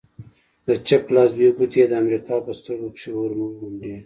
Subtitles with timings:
[0.67, 3.93] د چپ لاس دوې گوتې يې د امريکايي په سترگو کښې ورومنډې.